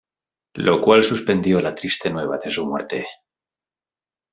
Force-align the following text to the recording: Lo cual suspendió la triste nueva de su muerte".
Lo 0.55 0.81
cual 0.81 1.03
suspendió 1.03 1.59
la 1.61 1.75
triste 1.75 2.09
nueva 2.09 2.39
de 2.39 2.49
su 2.49 2.65
muerte". 2.65 3.05